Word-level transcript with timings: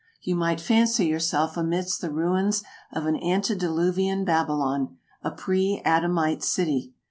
You 0.19 0.35
might 0.35 0.59
fancy 0.59 1.05
yourself 1.05 1.55
amidst 1.55 2.01
the 2.01 2.09
ruins 2.11 2.63
of 2.91 3.05
an 3.05 3.17
antediluvian 3.17 4.25
Babylon, 4.25 4.97
a 5.21 5.29
pre 5.29 5.79
Adamite 5.85 6.41
city. 6.41 6.93